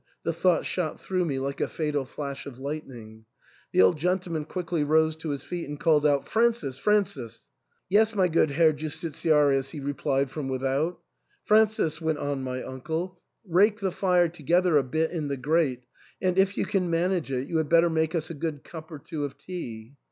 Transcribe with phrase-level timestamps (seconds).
[0.23, 3.23] the thought shot through me like a fatal flash of lightning.
[3.71, 7.47] The old gentleman quickly rose to his feet and called out," Francis, Francis!"
[7.87, 10.99] Yes, my good Herr Justitiarius," he replied from with out"
[11.45, 15.83] Francis," went on my uncle, "rake the fire to gether a bit in the grate,
[16.19, 18.97] and if you can manage it, you had better make us a good cup or
[18.97, 19.93] two of tea."